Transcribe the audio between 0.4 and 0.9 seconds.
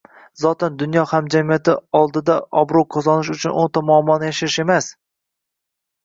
Zotan,